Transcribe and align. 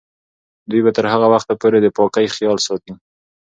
دوی 0.69 0.81
به 0.85 0.91
تر 0.97 1.05
هغه 1.13 1.27
وخته 1.33 1.53
پورې 1.61 1.77
د 1.81 1.87
پاکۍ 1.97 2.27
خیال 2.35 2.57
ساتي. 2.67 2.91